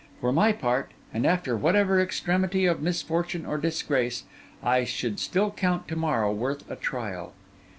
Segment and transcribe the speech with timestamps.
[0.19, 4.23] For my part, and after whatever extremity of misfortune or disgrace,
[4.63, 7.33] I should still count to morrow worth a trial.